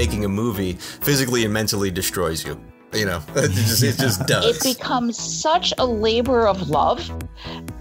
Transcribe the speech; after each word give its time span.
making 0.00 0.24
a 0.24 0.28
movie 0.28 0.72
physically 1.08 1.44
and 1.44 1.52
mentally 1.52 1.90
destroys 1.90 2.42
you. 2.42 2.58
You 2.94 3.04
know, 3.04 3.22
it 3.36 3.50
just, 3.50 3.82
it 3.82 3.98
just 3.98 4.26
does. 4.26 4.46
It 4.46 4.76
becomes 4.78 5.18
such 5.18 5.74
a 5.76 5.84
labor 5.84 6.48
of 6.48 6.70
love 6.70 7.00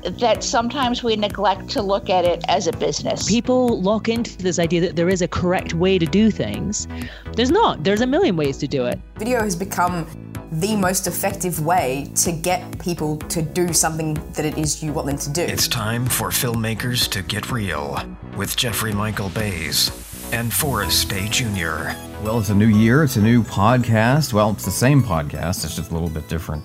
that 0.03 0.43
sometimes 0.43 1.01
we 1.01 1.15
neglect 1.15 1.69
to 1.69 1.81
look 1.81 2.09
at 2.09 2.25
it 2.25 2.43
as 2.49 2.67
a 2.67 2.73
business. 2.73 3.25
People 3.29 3.81
lock 3.81 4.09
into 4.09 4.37
this 4.37 4.59
idea 4.59 4.81
that 4.81 4.97
there 4.97 5.07
is 5.07 5.21
a 5.21 5.29
correct 5.29 5.73
way 5.73 5.97
to 5.97 6.05
do 6.05 6.29
things. 6.29 6.89
There's 7.37 7.51
not. 7.51 7.85
There's 7.85 8.01
a 8.01 8.07
million 8.07 8.35
ways 8.35 8.57
to 8.57 8.67
do 8.67 8.85
it. 8.85 8.99
Video 9.15 9.39
has 9.39 9.55
become 9.55 10.05
the 10.51 10.75
most 10.75 11.07
effective 11.07 11.65
way 11.65 12.11
to 12.15 12.33
get 12.33 12.79
people 12.79 13.15
to 13.35 13.41
do 13.41 13.71
something 13.71 14.15
that 14.33 14.45
it 14.45 14.57
is 14.57 14.83
you 14.83 14.91
want 14.91 15.07
them 15.07 15.17
to 15.17 15.29
do. 15.29 15.43
It's 15.43 15.69
time 15.69 16.05
for 16.05 16.31
filmmakers 16.31 17.07
to 17.11 17.21
get 17.21 17.49
real 17.49 17.97
with 18.35 18.57
Jeffrey 18.57 18.91
Michael 18.91 19.29
Bays 19.29 20.08
and 20.31 20.53
Forrest 20.53 21.09
Day 21.09 21.27
Jr. 21.29 21.91
Well, 22.23 22.39
it's 22.39 22.49
a 22.49 22.55
new 22.55 22.67
year, 22.67 23.03
it's 23.03 23.15
a 23.15 23.21
new 23.21 23.43
podcast. 23.43 24.33
Well, 24.33 24.51
it's 24.51 24.65
the 24.65 24.71
same 24.71 25.01
podcast, 25.01 25.63
it's 25.63 25.75
just 25.75 25.91
a 25.91 25.93
little 25.93 26.09
bit 26.09 26.27
different. 26.27 26.63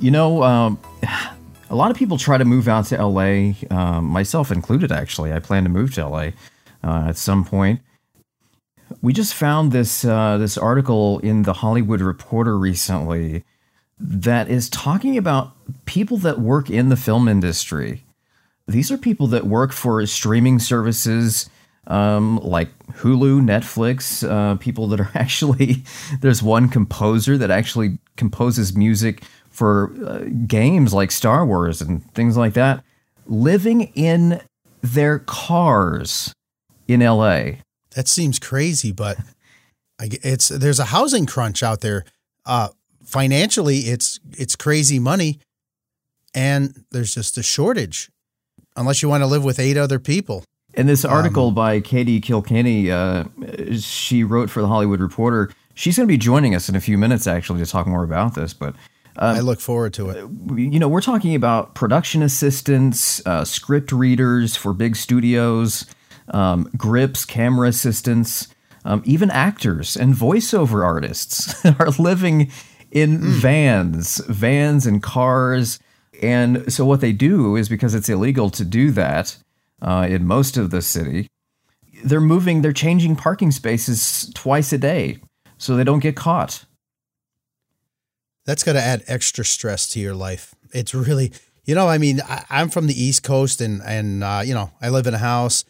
You 0.00 0.10
know, 0.10 0.42
um, 0.42 0.78
a 1.70 1.74
lot 1.74 1.90
of 1.90 1.96
people 1.96 2.18
try 2.18 2.38
to 2.38 2.44
move 2.44 2.68
out 2.68 2.86
to 2.86 3.04
LA, 3.04 3.52
um, 3.70 4.04
myself 4.04 4.50
included, 4.50 4.92
actually. 4.92 5.32
I 5.32 5.38
plan 5.38 5.64
to 5.64 5.70
move 5.70 5.94
to 5.94 6.06
LA 6.06 6.30
uh, 6.84 7.08
at 7.08 7.16
some 7.16 7.44
point. 7.44 7.80
We 9.02 9.12
just 9.12 9.34
found 9.34 9.72
this 9.72 10.04
uh, 10.04 10.38
this 10.38 10.56
article 10.56 11.18
in 11.20 11.42
the 11.42 11.52
Hollywood 11.52 12.00
Reporter 12.00 12.58
recently 12.58 13.44
that 14.00 14.48
is 14.48 14.70
talking 14.70 15.18
about 15.18 15.52
people 15.84 16.16
that 16.18 16.38
work 16.38 16.70
in 16.70 16.88
the 16.88 16.96
film 16.96 17.28
industry. 17.28 18.04
These 18.66 18.90
are 18.90 18.98
people 18.98 19.26
that 19.28 19.46
work 19.46 19.72
for 19.72 20.04
streaming 20.06 20.58
services 20.58 21.50
um, 21.88 22.36
like 22.38 22.68
Hulu, 22.98 23.40
Netflix, 23.42 24.28
uh, 24.28 24.56
people 24.56 24.86
that 24.88 25.00
are 25.00 25.10
actually, 25.14 25.82
there's 26.20 26.42
one 26.42 26.68
composer 26.68 27.36
that 27.38 27.50
actually 27.50 27.98
composes 28.16 28.76
music 28.76 29.24
for 29.50 29.92
uh, 30.06 30.18
games 30.46 30.94
like 30.94 31.10
Star 31.10 31.44
Wars 31.44 31.80
and 31.80 32.04
things 32.14 32.36
like 32.36 32.52
that, 32.54 32.84
living 33.26 33.90
in 33.94 34.40
their 34.82 35.18
cars 35.18 36.32
in 36.86 37.00
LA. 37.00 37.62
That 37.94 38.06
seems 38.06 38.38
crazy, 38.38 38.92
but 38.92 39.18
it's 40.00 40.48
there's 40.48 40.78
a 40.78 40.86
housing 40.86 41.26
crunch 41.26 41.62
out 41.62 41.80
there. 41.80 42.04
Uh, 42.46 42.68
financially, 43.02 43.78
it's 43.78 44.20
it's 44.30 44.54
crazy 44.54 45.00
money, 45.00 45.40
and 46.34 46.84
there's 46.92 47.14
just 47.14 47.36
a 47.38 47.42
shortage. 47.42 48.10
Unless 48.76 49.02
you 49.02 49.08
want 49.08 49.22
to 49.22 49.26
live 49.26 49.42
with 49.42 49.58
eight 49.58 49.76
other 49.76 49.98
people. 49.98 50.44
In 50.78 50.86
this 50.86 51.04
article 51.04 51.48
um, 51.48 51.54
by 51.54 51.80
Katie 51.80 52.20
Kilkenny, 52.20 52.88
uh, 52.88 53.24
she 53.80 54.22
wrote 54.22 54.48
for 54.48 54.60
the 54.60 54.68
Hollywood 54.68 55.00
Reporter. 55.00 55.50
She's 55.74 55.96
going 55.96 56.06
to 56.06 56.12
be 56.12 56.16
joining 56.16 56.54
us 56.54 56.68
in 56.68 56.76
a 56.76 56.80
few 56.80 56.96
minutes, 56.96 57.26
actually, 57.26 57.64
to 57.64 57.68
talk 57.68 57.88
more 57.88 58.04
about 58.04 58.36
this. 58.36 58.54
But 58.54 58.76
um, 59.16 59.34
I 59.34 59.40
look 59.40 59.58
forward 59.58 59.92
to 59.94 60.10
it. 60.10 60.18
You 60.56 60.78
know, 60.78 60.86
we're 60.86 61.00
talking 61.00 61.34
about 61.34 61.74
production 61.74 62.22
assistants, 62.22 63.20
uh, 63.26 63.44
script 63.44 63.90
readers 63.90 64.54
for 64.54 64.72
big 64.72 64.94
studios, 64.94 65.84
um, 66.28 66.70
grips, 66.76 67.24
camera 67.24 67.66
assistants, 67.66 68.46
um, 68.84 69.02
even 69.04 69.32
actors 69.32 69.96
and 69.96 70.14
voiceover 70.14 70.84
artists 70.84 71.64
are 71.80 71.90
living 71.98 72.52
in 72.92 73.18
mm. 73.18 73.30
vans, 73.40 74.18
vans 74.28 74.86
and 74.86 75.02
cars. 75.02 75.80
And 76.22 76.72
so, 76.72 76.84
what 76.84 77.00
they 77.00 77.10
do 77.10 77.56
is 77.56 77.68
because 77.68 77.96
it's 77.96 78.08
illegal 78.08 78.48
to 78.50 78.64
do 78.64 78.92
that 78.92 79.36
uh, 79.80 80.06
in 80.08 80.26
most 80.26 80.56
of 80.56 80.70
the 80.70 80.82
city, 80.82 81.28
they're 82.04 82.20
moving, 82.20 82.62
they're 82.62 82.72
changing 82.72 83.16
parking 83.16 83.50
spaces 83.50 84.30
twice 84.34 84.72
a 84.72 84.78
day 84.78 85.18
so 85.56 85.76
they 85.76 85.84
don't 85.84 86.00
get 86.00 86.16
caught. 86.16 86.64
That's 88.46 88.64
got 88.64 88.74
to 88.74 88.80
add 88.80 89.04
extra 89.06 89.44
stress 89.44 89.88
to 89.90 90.00
your 90.00 90.14
life. 90.14 90.54
It's 90.72 90.94
really, 90.94 91.32
you 91.64 91.74
know, 91.74 91.88
I 91.88 91.98
mean, 91.98 92.20
I, 92.26 92.44
am 92.50 92.70
from 92.70 92.86
the 92.86 93.02
East 93.02 93.22
Coast 93.22 93.60
and, 93.60 93.82
and 93.82 94.24
uh, 94.24 94.42
you 94.44 94.54
know, 94.54 94.70
I 94.80 94.88
live 94.88 95.06
in 95.06 95.14
a 95.14 95.18
house 95.18 95.64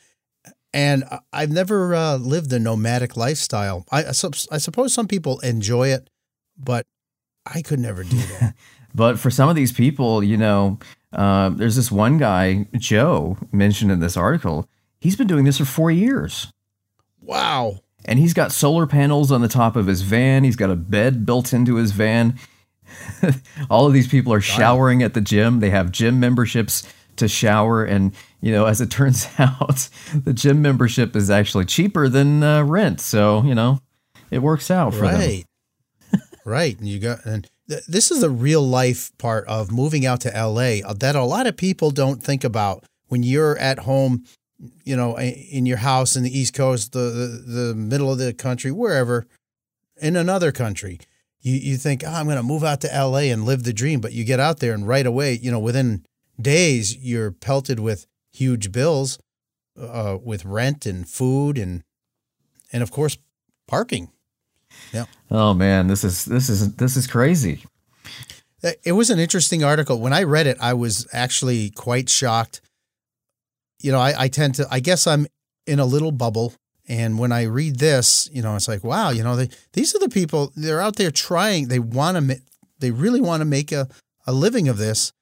and 0.73 1.05
I've 1.33 1.51
never 1.51 1.95
uh, 1.95 2.17
lived 2.17 2.53
a 2.53 2.59
nomadic 2.59 3.17
lifestyle. 3.17 3.85
I, 3.91 4.05
I, 4.05 4.09
I 4.11 4.59
suppose 4.59 4.93
some 4.93 5.09
people 5.09 5.41
enjoy 5.41 5.89
it, 5.89 6.09
but 6.57 6.87
I 7.47 7.63
could 7.63 7.81
never 7.81 8.05
do 8.05 8.17
that. 8.17 8.55
but 8.95 9.19
for 9.19 9.31
some 9.31 9.49
of 9.49 9.57
these 9.57 9.73
people, 9.73 10.23
you 10.23 10.37
know, 10.37 10.79
uh, 11.13 11.51
there's 11.51 11.77
this 11.77 11.91
one 11.91 12.19
guy, 12.19 12.67
Joe, 12.77 13.39
mentioned 13.53 13.91
in 13.91 14.01
this 14.01 14.17
article. 14.17 14.69
He's 15.01 15.17
been 15.17 15.27
doing 15.27 15.45
this 15.45 15.59
for 15.59 15.65
four 15.65 15.91
years. 15.91 16.53
Wow. 17.21 17.81
And 18.05 18.19
he's 18.19 18.35
got 18.35 18.53
solar 18.53 18.87
panels 18.87 19.33
on 19.33 19.41
the 19.41 19.49
top 19.49 19.77
of 19.77 19.87
his 19.87 20.03
van. 20.03 20.45
He's 20.45 20.57
got 20.57 20.71
a 20.71 20.77
bed 20.77 21.27
built 21.27 21.53
into 21.53 21.77
his 21.77 21.93
van. 21.93 22.39
All 23.71 23.87
of 23.87 23.93
these 23.93 24.09
people 24.09 24.33
are 24.33 24.41
showering 24.41 25.03
at 25.03 25.15
the 25.15 25.21
gym. 25.21 25.61
They 25.61 25.71
have 25.71 25.93
gym 25.93 26.21
memberships 26.21 26.91
to 27.17 27.29
shower. 27.29 27.85
And, 27.85 28.15
you 28.41 28.53
know, 28.53 28.67
as 28.67 28.81
it 28.81 28.91
turns 28.91 29.29
out, 29.39 29.89
the 30.15 30.33
gym 30.33 30.63
membership 30.63 31.15
is 31.17 31.31
actually 31.31 31.67
cheaper 31.67 32.09
than 32.09 32.43
uh, 32.43 32.65
rent. 32.65 33.01
So, 33.01 33.43
you 33.43 33.55
know, 33.55 33.81
it 34.31 34.39
works 34.41 34.71
out 34.71 34.95
for 34.95 35.03
right. 35.03 35.47
them. 36.11 36.23
right. 36.45 36.79
And 36.79 36.89
you 36.89 36.99
got, 36.99 37.25
and 37.25 37.49
this 37.69 38.11
is 38.11 38.21
the 38.21 38.31
real 38.31 38.63
life 38.63 39.13
part 39.19 39.47
of 39.47 39.71
moving 39.71 40.07
out 40.07 40.21
to 40.23 40.31
LA 40.31 40.81
uh, 40.85 40.95
that 40.95 41.15
a 41.15 41.25
lot 41.25 41.47
of 41.47 41.57
people 41.57 41.91
don't 41.91 42.23
think 42.23 42.43
about 42.43 42.85
when 43.09 43.23
you're 43.23 43.59
at 43.59 43.81
home, 43.81 44.25
you 44.85 44.97
know, 44.97 45.19
in 45.19 45.67
your 45.67 45.77
house 45.79 46.17
in 46.17 46.23
the 46.23 46.37
East 46.37 46.55
Coast, 46.55 46.93
the, 46.93 46.99
the, 46.99 47.53
the 47.53 47.75
middle 47.75 48.11
of 48.11 48.19
the 48.19 48.33
country, 48.33 48.73
wherever, 48.73 49.27
in 50.01 50.17
another 50.17 50.51
country. 50.51 50.99
You, 51.41 51.55
you 51.55 51.77
think, 51.77 52.03
oh, 52.05 52.11
I'm 52.11 52.27
going 52.27 52.37
to 52.37 52.43
move 52.43 52.65
out 52.65 52.81
to 52.83 52.89
LA 52.89 53.31
and 53.31 53.45
live 53.45 53.63
the 53.63 53.73
dream. 53.73 54.01
But 54.01 54.13
you 54.13 54.25
get 54.25 54.41
out 54.41 54.61
there 54.61 54.75
and 54.75 54.89
right 54.89 55.07
away, 55.07 55.35
you 55.35 55.51
know, 55.51 55.61
within 55.61 56.05
days, 56.41 56.97
you're 56.97 57.31
pelted 57.31 57.81
with 57.81 58.07
huge 58.33 58.73
bills 58.73 59.19
uh, 59.81 60.19
with 60.23 60.45
rent 60.45 60.87
and 60.87 61.09
food 61.09 61.59
and, 61.59 61.83
and 62.73 62.83
of 62.83 62.91
course, 62.91 63.19
parking. 63.67 64.11
Yeah. 64.93 65.05
Oh 65.31 65.55
man, 65.55 65.87
this 65.87 66.05
is 66.05 66.25
this 66.25 66.49
is 66.49 66.75
this 66.77 66.97
is 66.97 67.07
crazy. 67.07 67.65
It 68.85 68.93
was 68.93 69.11
an 69.11 69.19
interesting 69.21 69.63
article. 69.63 70.01
When 70.01 70.13
I 70.13 70.25
read 70.25 70.49
it, 70.49 70.57
I 70.61 70.75
was 70.75 71.07
actually 71.13 71.71
quite 71.71 72.09
shocked. 72.09 72.61
You 73.81 73.93
know, 73.93 74.01
I, 74.01 74.25
I 74.25 74.29
tend 74.29 74.57
to 74.57 74.67
I 74.71 74.81
guess 74.81 75.07
I'm 75.07 75.27
in 75.67 75.79
a 75.79 75.85
little 75.85 76.11
bubble. 76.11 76.55
And 76.89 77.19
when 77.19 77.33
I 77.33 77.43
read 77.43 77.79
this, 77.79 78.31
you 78.33 78.41
know, 78.41 78.57
it's 78.57 78.67
like, 78.67 78.83
wow, 78.83 79.11
you 79.11 79.23
know, 79.23 79.37
they, 79.37 79.51
these 79.75 79.95
are 79.95 79.99
the 79.99 80.09
people 80.09 80.53
they're 80.57 80.81
out 80.81 80.97
there 80.97 81.11
trying. 81.11 81.69
They 81.69 81.79
want 81.79 82.17
to, 82.17 82.41
they 82.79 82.91
really 82.91 83.21
want 83.21 83.43
to 83.43 83.45
make 83.45 83.71
a, 83.73 83.89
a 84.27 84.33
living 84.33 84.69
of 84.69 84.79
this. 84.79 85.13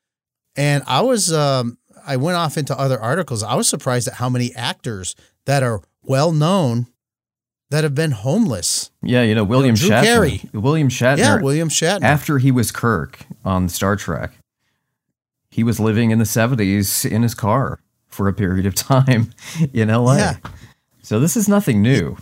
And 0.55 0.84
I 0.87 1.00
was, 1.00 1.32
um, 1.32 1.76
I 2.06 2.16
went 2.16 2.37
off 2.37 2.56
into 2.56 2.78
other 2.78 3.00
articles. 3.00 3.43
I 3.43 3.56
was 3.56 3.69
surprised 3.69 4.06
at 4.06 4.15
how 4.15 4.28
many 4.28 4.55
actors 4.55 5.16
that 5.44 5.65
are 5.65 5.82
well 6.03 6.31
known 6.31 6.87
that 7.71 7.84
have 7.84 7.94
been 7.94 8.12
homeless. 8.12 8.91
Yeah, 9.03 9.22
you 9.22 9.34
know 9.34 9.44
William 9.44 9.75
you 9.77 9.88
know, 9.88 9.97
Shatner. 9.97 10.03
Carey. 10.03 10.41
William 10.53 10.88
Shatner. 10.88 11.19
Yeah, 11.19 11.41
William 11.41 11.69
Shatner. 11.69 12.03
After 12.03 12.38
he 12.38 12.50
was 12.50 12.71
Kirk 12.71 13.21
on 13.44 13.69
Star 13.69 13.97
Trek, 13.97 14.32
he 15.50 15.65
was 15.65 15.81
living 15.81 16.10
in 16.10 16.19
the 16.19 16.25
'70s 16.25 17.09
in 17.10 17.22
his 17.22 17.34
car 17.34 17.81
for 18.09 18.28
a 18.28 18.32
period 18.32 18.66
of 18.66 18.75
time 18.76 19.32
in 19.72 19.88
LA. 19.88 20.16
Yeah. 20.16 20.37
So 21.03 21.21
this 21.21 21.37
is 21.37 21.49
nothing 21.49 21.82
new. 21.82 22.16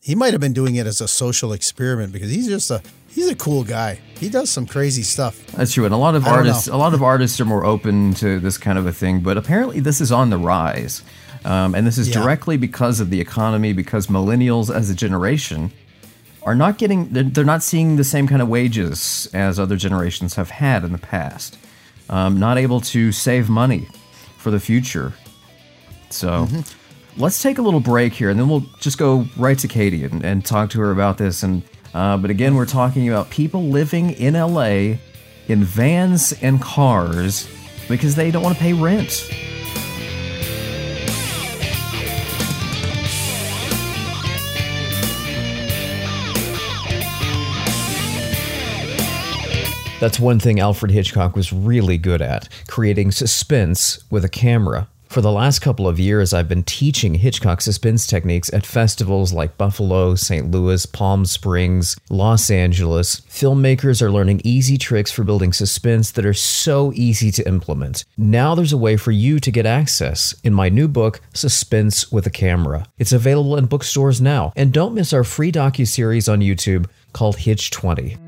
He 0.00 0.14
might 0.14 0.32
have 0.32 0.40
been 0.40 0.52
doing 0.52 0.76
it 0.76 0.86
as 0.86 1.00
a 1.00 1.08
social 1.08 1.52
experiment 1.52 2.12
because 2.12 2.30
he's 2.30 2.46
just 2.46 2.70
a 2.70 2.80
he's 3.08 3.28
a 3.28 3.34
cool 3.34 3.64
guy. 3.64 4.00
He 4.18 4.28
does 4.28 4.50
some 4.50 4.66
crazy 4.66 5.02
stuff. 5.02 5.44
That's 5.48 5.72
true, 5.72 5.84
and 5.84 5.92
a 5.92 5.96
lot 5.96 6.14
of 6.14 6.24
artists 6.26 6.68
a 6.68 6.76
lot 6.76 6.94
of 6.94 7.02
artists 7.02 7.40
are 7.40 7.44
more 7.44 7.64
open 7.64 8.14
to 8.14 8.38
this 8.38 8.58
kind 8.58 8.78
of 8.78 8.86
a 8.86 8.92
thing. 8.92 9.20
But 9.20 9.36
apparently, 9.36 9.80
this 9.80 10.00
is 10.00 10.12
on 10.12 10.30
the 10.30 10.38
rise. 10.38 11.02
Um, 11.44 11.74
and 11.74 11.86
this 11.86 11.98
is 11.98 12.08
yeah. 12.08 12.20
directly 12.20 12.56
because 12.56 13.00
of 13.00 13.10
the 13.10 13.20
economy, 13.20 13.72
because 13.72 14.06
millennials 14.06 14.74
as 14.74 14.90
a 14.90 14.94
generation 14.94 15.72
are 16.42 16.54
not 16.54 16.78
getting, 16.78 17.08
they're, 17.08 17.24
they're, 17.24 17.44
not 17.44 17.62
seeing 17.62 17.96
the 17.96 18.04
same 18.04 18.28
kind 18.28 18.40
of 18.40 18.48
wages 18.48 19.28
as 19.34 19.58
other 19.58 19.76
generations 19.76 20.34
have 20.34 20.50
had 20.50 20.84
in 20.84 20.92
the 20.92 20.98
past. 20.98 21.58
Um, 22.08 22.38
not 22.38 22.56
able 22.56 22.80
to 22.82 23.10
save 23.10 23.48
money 23.48 23.88
for 24.38 24.52
the 24.52 24.60
future. 24.60 25.12
So 26.10 26.46
mm-hmm. 26.46 27.20
let's 27.20 27.42
take 27.42 27.58
a 27.58 27.62
little 27.62 27.80
break 27.80 28.12
here 28.12 28.30
and 28.30 28.38
then 28.38 28.48
we'll 28.48 28.64
just 28.78 28.96
go 28.96 29.26
right 29.36 29.58
to 29.58 29.66
Katie 29.66 30.04
and, 30.04 30.24
and 30.24 30.44
talk 30.44 30.70
to 30.70 30.80
her 30.80 30.92
about 30.92 31.18
this. 31.18 31.42
And 31.42 31.64
uh, 31.94 32.16
But 32.16 32.30
again, 32.30 32.54
we're 32.54 32.66
talking 32.66 33.08
about 33.08 33.28
people 33.30 33.64
living 33.64 34.10
in 34.10 34.34
LA 34.34 34.98
in 35.48 35.64
vans 35.64 36.32
and 36.42 36.60
cars 36.60 37.48
because 37.88 38.14
they 38.14 38.30
don't 38.30 38.42
want 38.42 38.56
to 38.56 38.62
pay 38.62 38.72
rent. 38.72 39.28
That's 49.98 50.20
one 50.20 50.38
thing 50.38 50.60
Alfred 50.60 50.92
Hitchcock 50.92 51.34
was 51.34 51.54
really 51.54 51.96
good 51.96 52.20
at 52.20 52.50
creating 52.68 53.12
suspense 53.12 53.98
with 54.10 54.26
a 54.26 54.28
camera. 54.28 54.88
For 55.08 55.22
the 55.22 55.32
last 55.32 55.60
couple 55.60 55.88
of 55.88 55.98
years, 55.98 56.34
I've 56.34 56.48
been 56.48 56.64
teaching 56.64 57.14
Hitchcock 57.14 57.62
suspense 57.62 58.06
techniques 58.06 58.52
at 58.52 58.66
festivals 58.66 59.32
like 59.32 59.56
Buffalo, 59.56 60.14
St. 60.14 60.50
Louis, 60.50 60.84
Palm 60.84 61.24
Springs, 61.24 61.96
Los 62.10 62.50
Angeles. 62.50 63.20
Filmmakers 63.20 64.02
are 64.02 64.10
learning 64.12 64.42
easy 64.44 64.76
tricks 64.76 65.10
for 65.10 65.24
building 65.24 65.54
suspense 65.54 66.10
that 66.10 66.26
are 66.26 66.34
so 66.34 66.92
easy 66.94 67.30
to 67.30 67.48
implement. 67.48 68.04
Now 68.18 68.54
there's 68.54 68.74
a 68.74 68.76
way 68.76 68.98
for 68.98 69.12
you 69.12 69.38
to 69.40 69.50
get 69.50 69.64
access 69.64 70.34
in 70.44 70.52
my 70.52 70.68
new 70.68 70.88
book, 70.88 71.22
Suspense 71.32 72.12
with 72.12 72.26
a 72.26 72.30
Camera. 72.30 72.84
It's 72.98 73.12
available 73.12 73.56
in 73.56 73.64
bookstores 73.64 74.20
now. 74.20 74.52
And 74.56 74.74
don't 74.74 74.94
miss 74.94 75.14
our 75.14 75.24
free 75.24 75.52
docu-series 75.52 76.28
on 76.28 76.40
YouTube 76.40 76.86
called 77.14 77.36
Hitch 77.36 77.70
20. 77.70 78.25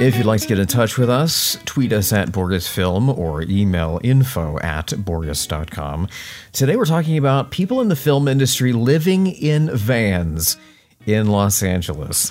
If 0.00 0.16
you'd 0.16 0.26
like 0.26 0.40
to 0.42 0.46
get 0.46 0.60
in 0.60 0.68
touch 0.68 0.96
with 0.96 1.10
us, 1.10 1.58
tweet 1.64 1.92
us 1.92 2.12
at 2.12 2.28
BorgusFilm 2.28 3.18
or 3.18 3.42
email 3.42 4.00
info 4.04 4.56
at 4.60 4.86
Borgus.com. 4.86 6.06
Today 6.52 6.76
we're 6.76 6.84
talking 6.84 7.18
about 7.18 7.50
people 7.50 7.80
in 7.80 7.88
the 7.88 7.96
film 7.96 8.28
industry 8.28 8.72
living 8.72 9.26
in 9.26 9.76
vans 9.76 10.56
in 11.04 11.26
Los 11.26 11.64
Angeles. 11.64 12.30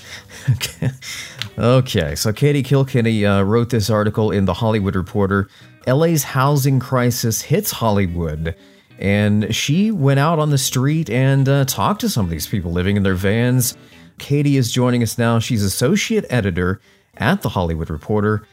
okay. 0.49 0.91
okay, 1.57 2.15
so 2.15 2.31
Katie 2.31 2.63
Kilkenny 2.63 3.25
uh, 3.25 3.41
wrote 3.41 3.69
this 3.69 3.89
article 3.89 4.31
in 4.31 4.45
The 4.45 4.53
Hollywood 4.53 4.95
Reporter. 4.95 5.49
LA's 5.85 6.23
housing 6.23 6.79
crisis 6.79 7.41
hits 7.41 7.71
Hollywood. 7.71 8.55
And 8.97 9.53
she 9.53 9.91
went 9.91 10.21
out 10.21 10.39
on 10.39 10.51
the 10.51 10.57
street 10.57 11.09
and 11.09 11.49
uh, 11.49 11.65
talked 11.65 11.99
to 11.99 12.07
some 12.09 12.23
of 12.23 12.31
these 12.31 12.47
people 12.47 12.71
living 12.71 12.95
in 12.95 13.03
their 13.03 13.13
vans. 13.13 13.75
Katie 14.19 14.55
is 14.55 14.71
joining 14.71 15.03
us 15.03 15.17
now. 15.17 15.39
She's 15.39 15.63
associate 15.63 16.23
editor 16.29 16.79
at 17.19 17.41
The 17.41 17.49
Hollywood 17.49 17.89
Reporter. 17.89 18.45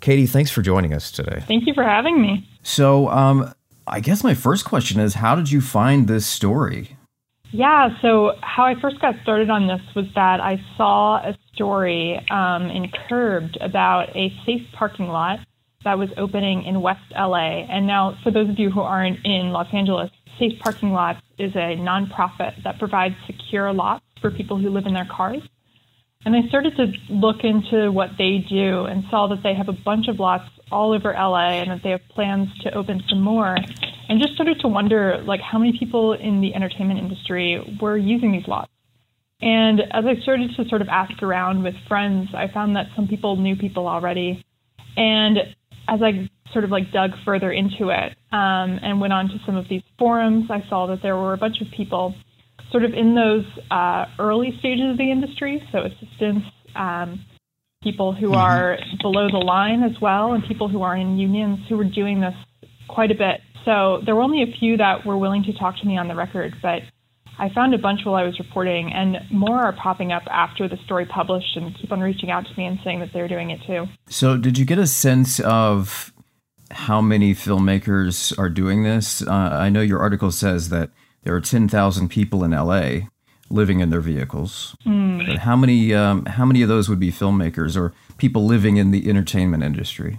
Katie, 0.00 0.26
thanks 0.26 0.50
for 0.50 0.62
joining 0.62 0.92
us 0.92 1.10
today. 1.10 1.44
Thank 1.46 1.66
you 1.66 1.74
for 1.74 1.84
having 1.84 2.20
me. 2.20 2.48
So, 2.62 3.08
um, 3.08 3.52
I 3.86 4.00
guess 4.00 4.22
my 4.22 4.34
first 4.34 4.64
question 4.64 5.00
is 5.00 5.14
how 5.14 5.34
did 5.34 5.50
you 5.50 5.60
find 5.60 6.08
this 6.08 6.26
story? 6.26 6.96
Yeah, 7.50 7.90
so 8.00 8.32
how 8.40 8.64
I 8.64 8.80
first 8.80 9.00
got 9.00 9.14
started 9.22 9.50
on 9.50 9.66
this 9.66 9.80
was 9.94 10.06
that 10.14 10.40
I 10.40 10.58
saw 10.76 11.16
a 11.16 11.36
story 11.52 12.18
um, 12.30 12.70
in 12.70 12.90
Curbed 13.08 13.58
about 13.60 14.16
a 14.16 14.32
safe 14.46 14.62
parking 14.72 15.08
lot 15.08 15.40
that 15.84 15.98
was 15.98 16.08
opening 16.16 16.64
in 16.64 16.80
West 16.80 17.02
LA. 17.10 17.64
And 17.68 17.86
now, 17.86 18.16
for 18.22 18.30
those 18.30 18.48
of 18.48 18.58
you 18.58 18.70
who 18.70 18.80
aren't 18.80 19.18
in 19.24 19.50
Los 19.50 19.66
Angeles, 19.72 20.10
Safe 20.38 20.58
Parking 20.60 20.92
Lots 20.92 21.20
is 21.38 21.54
a 21.54 21.76
nonprofit 21.76 22.62
that 22.64 22.78
provides 22.78 23.14
secure 23.26 23.72
lots 23.72 24.04
for 24.20 24.30
people 24.30 24.58
who 24.58 24.70
live 24.70 24.86
in 24.86 24.94
their 24.94 25.08
cars. 25.10 25.42
And 26.24 26.36
I 26.36 26.48
started 26.48 26.76
to 26.76 26.92
look 27.12 27.42
into 27.42 27.90
what 27.90 28.10
they 28.16 28.44
do 28.48 28.84
and 28.84 29.04
saw 29.10 29.26
that 29.28 29.42
they 29.42 29.54
have 29.54 29.68
a 29.68 29.72
bunch 29.72 30.06
of 30.08 30.20
lots 30.20 30.48
all 30.70 30.92
over 30.92 31.12
LA 31.12 31.60
and 31.60 31.70
that 31.70 31.80
they 31.82 31.90
have 31.90 32.00
plans 32.10 32.48
to 32.60 32.74
open 32.74 33.02
some 33.08 33.20
more. 33.20 33.56
And 34.08 34.20
just 34.20 34.34
started 34.34 34.60
to 34.60 34.68
wonder 34.68 35.22
like 35.24 35.40
how 35.40 35.58
many 35.58 35.76
people 35.78 36.12
in 36.12 36.40
the 36.40 36.54
entertainment 36.54 37.00
industry 37.00 37.78
were 37.80 37.96
using 37.96 38.32
these 38.32 38.46
lots. 38.46 38.70
And 39.40 39.80
as 39.80 40.04
I 40.06 40.20
started 40.22 40.50
to 40.56 40.68
sort 40.68 40.82
of 40.82 40.88
ask 40.88 41.20
around 41.22 41.64
with 41.64 41.74
friends, 41.88 42.28
I 42.34 42.46
found 42.52 42.76
that 42.76 42.86
some 42.94 43.08
people 43.08 43.36
knew 43.36 43.56
people 43.56 43.88
already. 43.88 44.44
And 44.96 45.38
as 45.88 46.00
I 46.00 46.30
sort 46.52 46.64
of 46.64 46.70
like 46.70 46.92
dug 46.92 47.10
further 47.24 47.50
into 47.50 47.88
it 47.88 48.16
um, 48.30 48.78
and 48.82 49.00
went 49.00 49.12
on 49.12 49.28
to 49.28 49.40
some 49.44 49.56
of 49.56 49.68
these 49.68 49.82
forums, 49.98 50.50
I 50.50 50.62
saw 50.68 50.86
that 50.86 51.02
there 51.02 51.16
were 51.16 51.32
a 51.32 51.38
bunch 51.38 51.60
of 51.60 51.66
people 51.76 52.14
sort 52.72 52.84
of 52.84 52.94
in 52.94 53.14
those 53.14 53.44
uh, 53.70 54.06
early 54.18 54.56
stages 54.58 54.90
of 54.90 54.98
the 54.98 55.12
industry, 55.12 55.62
so 55.70 55.80
assistants, 55.80 56.46
um, 56.74 57.24
people 57.82 58.14
who 58.14 58.28
mm-hmm. 58.28 58.36
are 58.36 58.78
below 59.00 59.28
the 59.30 59.38
line 59.38 59.82
as 59.82 60.00
well, 60.00 60.32
and 60.32 60.42
people 60.48 60.68
who 60.68 60.82
are 60.82 60.96
in 60.96 61.18
unions 61.18 61.60
who 61.68 61.76
were 61.76 61.84
doing 61.84 62.20
this 62.20 62.34
quite 62.88 63.10
a 63.10 63.14
bit. 63.14 63.40
So 63.64 64.00
there 64.04 64.16
were 64.16 64.22
only 64.22 64.42
a 64.42 64.58
few 64.58 64.78
that 64.78 65.06
were 65.06 65.16
willing 65.16 65.44
to 65.44 65.52
talk 65.52 65.78
to 65.78 65.86
me 65.86 65.96
on 65.96 66.08
the 66.08 66.16
record, 66.16 66.54
but 66.62 66.82
I 67.38 67.48
found 67.54 67.74
a 67.74 67.78
bunch 67.78 68.00
while 68.04 68.14
I 68.14 68.24
was 68.24 68.38
reporting, 68.38 68.92
and 68.92 69.16
more 69.30 69.60
are 69.60 69.72
popping 69.72 70.12
up 70.12 70.22
after 70.30 70.68
the 70.68 70.76
story 70.84 71.06
published 71.06 71.56
and 71.56 71.74
keep 71.78 71.92
on 71.92 72.00
reaching 72.00 72.30
out 72.30 72.44
to 72.46 72.50
me 72.56 72.66
and 72.66 72.78
saying 72.84 73.00
that 73.00 73.10
they're 73.12 73.28
doing 73.28 73.50
it 73.50 73.60
too. 73.66 73.86
So, 74.08 74.36
did 74.36 74.58
you 74.58 74.64
get 74.64 74.78
a 74.78 74.86
sense 74.86 75.40
of 75.40 76.12
how 76.70 77.00
many 77.00 77.34
filmmakers 77.34 78.36
are 78.38 78.48
doing 78.48 78.82
this? 78.82 79.22
Uh, 79.22 79.32
I 79.32 79.70
know 79.70 79.80
your 79.80 80.00
article 80.00 80.30
says 80.30 80.68
that 80.70 80.90
there 81.22 81.34
are 81.34 81.40
10,000 81.40 82.08
people 82.08 82.44
in 82.44 82.50
LA 82.50 83.08
living 83.50 83.80
in 83.80 83.90
their 83.90 84.00
vehicles. 84.00 84.76
Mm. 84.86 85.26
But 85.26 85.38
how 85.38 85.56
many 85.56 85.94
um, 85.94 86.24
how 86.24 86.44
many 86.44 86.62
of 86.62 86.68
those 86.68 86.88
would 86.88 86.98
be 86.98 87.12
filmmakers 87.12 87.76
or 87.76 87.92
people 88.16 88.46
living 88.46 88.78
in 88.78 88.90
the 88.90 89.08
entertainment 89.08 89.62
industry? 89.62 90.18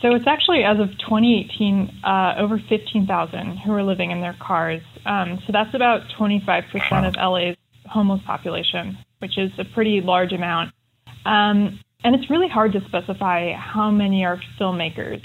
So 0.00 0.14
it's 0.14 0.26
actually 0.26 0.64
as 0.64 0.80
of 0.80 0.88
2018 0.98 2.00
uh, 2.02 2.34
over 2.36 2.60
15,000 2.68 3.58
who 3.58 3.72
are 3.72 3.84
living 3.84 4.10
in 4.10 4.20
their 4.20 4.36
cars. 4.40 4.82
Um, 5.06 5.38
so 5.46 5.52
that's 5.52 5.74
about 5.74 6.02
25% 6.18 6.90
wow. 6.90 7.06
of 7.06 7.14
LA's 7.14 7.56
homeless 7.86 8.20
population, 8.26 8.98
which 9.20 9.38
is 9.38 9.52
a 9.58 9.64
pretty 9.64 10.00
large 10.00 10.32
amount. 10.32 10.72
Um, 11.24 11.78
and 12.02 12.16
it's 12.16 12.28
really 12.30 12.48
hard 12.48 12.72
to 12.72 12.80
specify 12.88 13.52
how 13.52 13.92
many 13.92 14.24
are 14.24 14.40
filmmakers, 14.58 15.22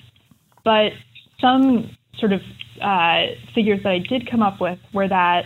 but 0.63 0.91
some 1.41 1.89
sort 2.19 2.33
of 2.33 2.41
uh, 2.81 3.33
figures 3.53 3.81
that 3.83 3.89
I 3.89 3.99
did 3.99 4.29
come 4.29 4.41
up 4.41 4.59
with 4.59 4.79
were 4.93 5.07
that 5.07 5.45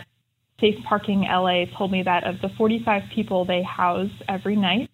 Safe 0.60 0.76
Parking 0.88 1.22
LA 1.22 1.64
told 1.76 1.90
me 1.90 2.02
that 2.04 2.24
of 2.24 2.40
the 2.40 2.48
45 2.56 3.02
people 3.14 3.44
they 3.44 3.62
house 3.62 4.10
every 4.28 4.56
night 4.56 4.90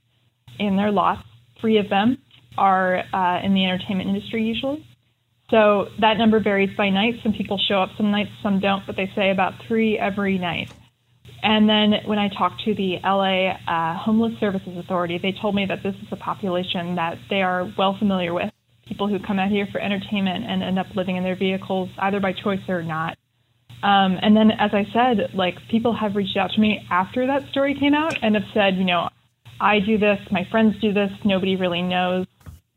in 0.59 0.77
their 0.77 0.91
lots, 0.91 1.23
three 1.61 1.79
of 1.79 1.89
them 1.89 2.19
are 2.57 3.05
uh, 3.13 3.41
in 3.45 3.55
the 3.55 3.65
entertainment 3.65 4.09
industry 4.09 4.43
usually. 4.43 4.85
So 5.51 5.89
that 6.01 6.19
number 6.19 6.41
varies 6.41 6.77
by 6.77 6.91
night. 6.91 7.15
Some 7.23 7.33
people 7.33 7.59
show 7.69 7.81
up 7.81 7.91
some 7.97 8.11
nights, 8.11 8.31
some 8.43 8.61
don't, 8.61 8.85
but 8.87 8.97
they 8.97 9.11
say 9.15 9.31
about 9.31 9.55
three 9.67 9.99
every 9.99 10.39
night. 10.39 10.73
And 11.43 11.69
then 11.69 11.95
when 12.07 12.19
I 12.19 12.29
talked 12.29 12.65
to 12.65 12.75
the 12.75 12.97
LA 13.03 13.53
uh, 13.67 13.97
Homeless 13.99 14.39
Services 14.41 14.77
Authority, 14.77 15.19
they 15.19 15.33
told 15.33 15.55
me 15.55 15.67
that 15.67 15.83
this 15.83 15.95
is 15.95 16.09
a 16.11 16.17
population 16.17 16.97
that 16.97 17.19
they 17.31 17.43
are 17.43 17.73
well 17.79 17.97
familiar 17.99 18.35
with 18.35 18.51
people 18.89 19.09
who 19.09 19.19
come 19.19 19.39
out 19.39 19.51
here 19.51 19.67
for 19.71 19.81
entertainment 19.81 20.45
and 20.45 20.63
end 20.63 20.79
up 20.79 20.87
living 20.97 21.17
in 21.17 21.23
their 21.23 21.37
vehicles 21.37 21.91
either 21.99 22.21
by 22.21 22.33
choice 22.33 22.61
or 22.69 22.83
not. 22.83 23.17
Um, 23.83 24.19
and 24.21 24.37
then, 24.37 24.51
as 24.51 24.71
I 24.73 24.87
said, 24.93 25.35
like 25.35 25.55
people 25.71 25.95
have 25.95 26.17
reached 26.17 26.37
out 26.37 26.51
to 26.53 26.61
me 26.61 26.85
after 26.91 27.27
that 27.27 27.49
story 27.51 27.77
came 27.79 27.95
out 27.95 28.19
and 28.23 28.35
have 28.35 28.45
said, 28.53 28.77
you 28.77 28.85
know, 28.85 29.09
I 29.61 29.79
do 29.81 29.99
this, 29.99 30.19
my 30.31 30.47
friends 30.51 30.81
do 30.81 30.93
this, 30.93 31.11
nobody 31.25 31.57
really 31.57 31.83
knows 31.83 32.27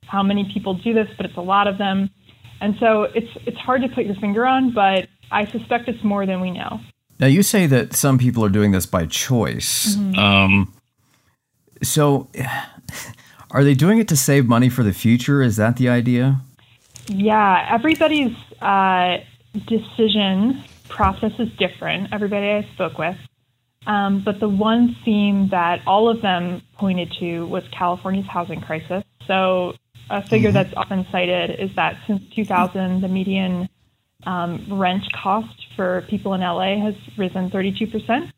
how 0.05 0.21
many 0.21 0.51
people 0.53 0.75
do 0.75 0.93
this, 0.93 1.07
but 1.17 1.25
it's 1.25 1.37
a 1.37 1.41
lot 1.41 1.67
of 1.67 1.77
them. 1.77 2.09
And 2.59 2.75
so 2.79 3.03
it's 3.03 3.29
it's 3.47 3.57
hard 3.57 3.81
to 3.81 3.89
put 3.89 4.05
your 4.05 4.15
finger 4.15 4.45
on, 4.45 4.73
but 4.73 5.07
I 5.31 5.45
suspect 5.47 5.87
it's 5.87 6.03
more 6.03 6.25
than 6.25 6.41
we 6.41 6.51
know. 6.51 6.79
Now 7.19 7.27
you 7.27 7.41
say 7.41 7.65
that 7.67 7.93
some 7.95 8.17
people 8.17 8.45
are 8.45 8.49
doing 8.49 8.71
this 8.71 8.85
by 8.85 9.05
choice. 9.07 9.95
Mm-hmm. 9.95 10.19
Um, 10.19 10.73
so 11.81 12.27
are 13.51 13.63
they 13.63 13.73
doing 13.73 13.99
it 13.99 14.07
to 14.09 14.15
save 14.15 14.47
money 14.47 14.69
for 14.69 14.83
the 14.83 14.93
future? 14.93 15.41
Is 15.41 15.57
that 15.57 15.77
the 15.77 15.89
idea? 15.89 16.41
Yeah, 17.07 17.67
everybody's 17.69 18.35
uh, 18.61 19.17
decision 19.67 20.63
process 20.89 21.33
is 21.39 21.49
different. 21.57 22.13
Everybody 22.13 22.47
I 22.47 22.67
spoke 22.73 22.97
with. 22.97 23.17
Um, 23.87 24.21
but 24.23 24.39
the 24.39 24.49
one 24.49 24.95
theme 25.03 25.49
that 25.49 25.81
all 25.87 26.07
of 26.07 26.21
them 26.21 26.61
pointed 26.77 27.11
to 27.19 27.45
was 27.47 27.63
California's 27.71 28.27
housing 28.27 28.61
crisis. 28.61 29.03
So, 29.25 29.73
a 30.09 30.21
figure 30.21 30.49
mm-hmm. 30.49 30.55
that's 30.55 30.73
often 30.75 31.07
cited 31.11 31.59
is 31.59 31.73
that 31.75 31.97
since 32.05 32.21
2000, 32.35 33.01
the 33.01 33.07
median 33.07 33.69
um, 34.25 34.67
rent 34.69 35.03
cost 35.13 35.65
for 35.75 36.05
people 36.09 36.33
in 36.33 36.41
LA 36.41 36.79
has 36.83 36.95
risen 37.17 37.49
32%. 37.49 38.31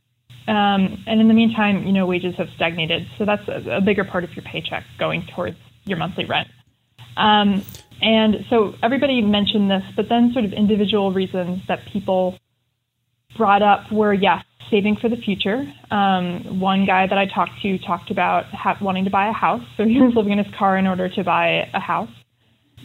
Um, 0.47 1.03
and 1.07 1.21
in 1.21 1.27
the 1.27 1.33
meantime, 1.33 1.85
you 1.85 1.93
know, 1.93 2.05
wages 2.05 2.35
have 2.35 2.49
stagnated. 2.55 3.07
So 3.17 3.25
that's 3.25 3.47
a, 3.47 3.77
a 3.77 3.81
bigger 3.81 4.03
part 4.03 4.23
of 4.23 4.35
your 4.35 4.43
paycheck 4.43 4.83
going 4.99 5.25
towards 5.33 5.57
your 5.85 5.97
monthly 5.97 6.25
rent. 6.25 6.47
Um, 7.15 7.63
and 8.01 8.45
so 8.49 8.75
everybody 8.83 9.21
mentioned 9.21 9.71
this, 9.71 9.83
but 9.95 10.09
then 10.09 10.33
sort 10.33 10.45
of 10.45 10.53
individual 10.53 11.11
reasons 11.11 11.61
that 11.67 11.85
people 11.85 12.37
brought 13.37 13.61
up 13.61 13.91
were 13.91 14.13
yes, 14.13 14.43
saving 14.69 14.97
for 14.97 15.09
the 15.09 15.15
future. 15.17 15.71
Um, 15.91 16.59
one 16.59 16.85
guy 16.85 17.07
that 17.07 17.17
I 17.17 17.25
talked 17.27 17.61
to 17.61 17.77
talked 17.79 18.11
about 18.11 18.45
ha- 18.45 18.77
wanting 18.81 19.05
to 19.05 19.09
buy 19.09 19.29
a 19.29 19.33
house, 19.33 19.63
so 19.77 19.85
he 19.85 20.01
was 20.01 20.13
living 20.15 20.33
in 20.33 20.43
his 20.43 20.53
car 20.55 20.77
in 20.77 20.87
order 20.87 21.07
to 21.09 21.23
buy 21.23 21.69
a 21.73 21.79
house. 21.79 22.09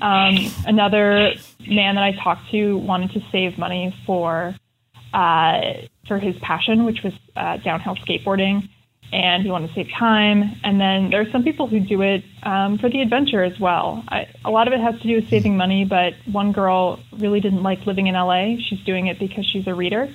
Um, 0.01 0.37
another 0.65 1.33
man 1.67 1.97
that 1.97 2.05
I 2.05 2.13
talked 2.23 2.51
to 2.53 2.77
wanted 2.77 3.11
to 3.13 3.21
save 3.33 3.59
money 3.59 3.95
for 4.07 4.55
uh, 5.13 5.61
for 6.09 6.19
his 6.19 6.37
passion, 6.39 6.85
which 6.85 7.03
was 7.05 7.13
uh, 7.37 7.59
downhill 7.59 7.97
skateboarding, 7.97 8.69
and 9.13 9.43
he 9.43 9.51
wanted 9.51 9.69
to 9.69 9.75
save 9.75 9.89
time. 9.91 10.57
And 10.65 10.81
then 10.81 11.11
there 11.11 11.21
are 11.21 11.31
some 11.31 11.45
people 11.45 11.67
who 11.67 11.81
do 11.81 12.03
it 12.03 12.25
um, 12.43 12.79
for 12.79 12.91
the 12.91 13.01
adventure 13.01 13.45
as 13.45 13.59
well. 13.61 14.03
I, 14.09 14.27
a 14.45 14.51
lot 14.51 14.67
of 14.67 14.75
it 14.75 14.81
has 14.81 15.01
to 15.01 15.09
do 15.09 15.17
with 15.17 15.29
saving 15.29 15.57
money, 15.57 15.85
but 15.85 16.15
one 16.31 16.53
girl 16.53 17.01
really 17.19 17.41
didn't 17.41 17.63
like 17.63 17.87
living 17.87 18.07
in 18.07 18.15
LA. 18.15 18.57
She's 18.59 18.83
doing 18.85 19.07
it 19.07 19.19
because 19.19 19.47
she's 19.47 19.67
a 19.67 19.75
reader 19.75 20.09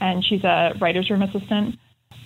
and 0.00 0.24
she's 0.24 0.42
a 0.44 0.74
writer's 0.80 1.10
room 1.10 1.22
assistant. 1.22 1.76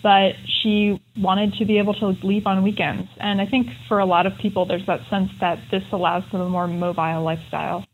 But 0.03 0.35
she 0.63 1.03
wanted 1.17 1.55
to 1.55 1.65
be 1.65 1.79
able 1.79 1.95
to 1.95 2.07
leave 2.23 2.47
on 2.47 2.63
weekends. 2.63 3.09
And 3.19 3.41
I 3.41 3.47
think 3.47 3.69
for 3.89 3.99
a 3.99 4.07
lot 4.07 4.27
of 4.27 4.39
people, 4.39 4.65
there's 4.65 4.87
that 4.87 5.01
sense 5.11 5.31
that 5.41 5.59
this 5.71 5.83
allows 5.91 6.23
them 6.31 6.43
a 6.43 6.49
more 6.49 6.69
mobile 6.69 7.23
lifestyle. 7.23 7.85